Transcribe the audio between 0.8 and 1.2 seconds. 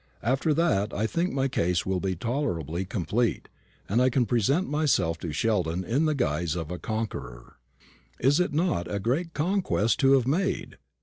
I